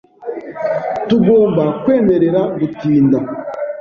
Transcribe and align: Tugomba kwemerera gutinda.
Tugomba 1.07 1.63
kwemerera 1.83 2.41
gutinda. 2.59 3.17